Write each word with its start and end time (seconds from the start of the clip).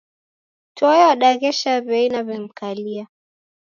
Toe 0.77 0.97
wadaghesha 1.07 1.73
w'ei 1.87 2.07
naw'emkalia 2.13 3.03